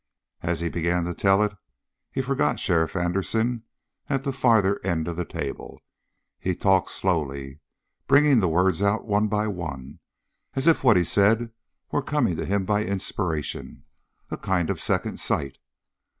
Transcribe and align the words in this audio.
As 0.41 0.61
he 0.61 0.67
began 0.67 1.03
to 1.03 1.13
tell 1.13 1.43
it, 1.43 1.55
he 2.09 2.23
forgot 2.23 2.59
Sheriff 2.59 2.95
Anderson 2.95 3.61
at 4.09 4.23
the 4.23 4.33
farther 4.33 4.79
end 4.83 5.07
of 5.07 5.15
the 5.15 5.25
table. 5.25 5.79
He 6.39 6.55
talked 6.55 6.89
slowly, 6.89 7.59
bringing 8.07 8.39
the 8.39 8.49
words 8.49 8.81
out 8.81 9.05
one 9.05 9.27
by 9.27 9.45
one, 9.45 9.99
as 10.55 10.65
if 10.65 10.83
what 10.83 10.97
he 10.97 11.03
said 11.03 11.51
were 11.91 12.01
coming 12.01 12.35
to 12.37 12.45
him 12.45 12.65
by 12.65 12.83
inspiration 12.83 13.83
a 14.31 14.37
kind 14.37 14.71
of 14.71 14.81
second 14.81 15.19
sight. 15.19 15.59